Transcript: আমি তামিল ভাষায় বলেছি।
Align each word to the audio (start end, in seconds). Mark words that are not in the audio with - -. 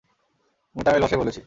আমি 0.75 0.83
তামিল 0.85 1.01
ভাষায় 1.01 1.19
বলেছি। 1.19 1.39